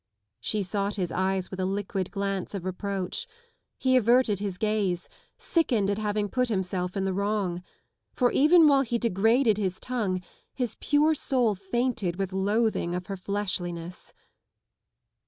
She 0.39 0.63
sought 0.63 0.95
his 0.95 1.11
eyes 1.11 1.51
with 1.51 1.59
a 1.59 1.65
liquid 1.67 2.09
glance 2.09 2.55
of 2.55 2.65
reproach. 2.65 3.27
He 3.77 3.95
averted 3.95 4.39
his 4.39 4.57
gaze, 4.57 5.07
sickened 5.37 5.91
at 5.91 5.99
having 5.99 6.27
put 6.27 6.49
himself 6.49 6.97
in 6.97 7.05
the 7.05 7.13
wrong. 7.13 7.61
For 8.11 8.31
even 8.31 8.67
while 8.67 8.81
he 8.81 8.97
degraded 8.97 9.57
his 9.59 9.79
tongue 9.79 10.23
his 10.55 10.75
pure 10.79 11.13
soul 11.13 11.53
fainted 11.53 12.15
with 12.15 12.33
loathing 12.33 12.95
of 12.95 13.05
her 13.05 13.15
fleshliness. 13.15 14.11